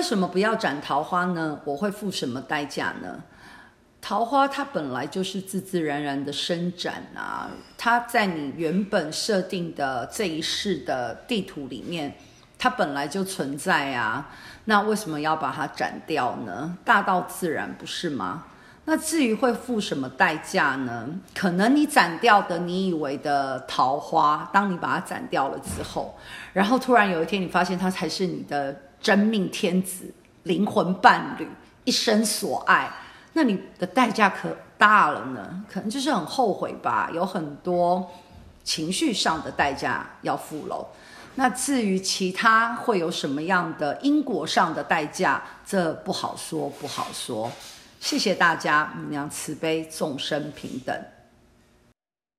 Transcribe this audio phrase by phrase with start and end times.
[0.00, 1.60] 为什么不要斩桃花呢？
[1.62, 3.22] 我会付什么代价呢？
[4.00, 12.14] 桃花它本来就是自自然然的伸展啊，它在你原本设定的这一世的地图里面，
[12.58, 14.30] 它本来就存在啊。
[14.64, 16.78] 那为什么要把它斩掉呢？
[16.82, 18.44] 大道自然，不是吗？
[18.86, 21.08] 那至于会付什么代价呢？
[21.34, 26.16] 可能你斩掉的你以为的桃花，当你把它斩掉了之后，
[26.52, 31.48] 然后突然有一天你发现它才是你的真命天子、灵魂伴侣、
[31.84, 32.90] 一生所爱。
[33.32, 38.10] 那你的代价可大了呢，可能就是很后悔吧，有很多
[38.64, 40.84] 情绪上的代价要付喽。
[41.36, 47.48] 那至于其他会有什么样的因果上的代价，这不好说，不好说。
[48.00, 51.00] 谢谢大家，母娘慈悲，众生平等。